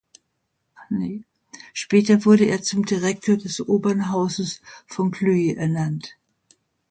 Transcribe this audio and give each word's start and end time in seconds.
Später 1.73 2.25
wurde 2.25 2.45
er 2.45 2.63
zum 2.63 2.85
Direktor 2.87 3.37
des 3.37 3.61
Opernhauses 3.69 4.59
von 4.87 5.11
Cluj 5.11 5.51
ernannt. 5.53 6.17